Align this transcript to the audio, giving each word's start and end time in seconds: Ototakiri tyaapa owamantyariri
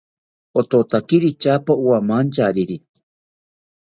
Ototakiri 0.59 1.29
tyaapa 1.41 1.73
owamantyariri 1.83 2.77